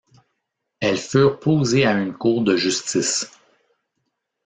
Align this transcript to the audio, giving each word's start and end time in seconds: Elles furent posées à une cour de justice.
Elles 0.79 0.97
furent 0.97 1.39
posées 1.39 1.85
à 1.85 1.93
une 1.93 2.13
cour 2.15 2.41
de 2.43 2.55
justice. 2.57 3.29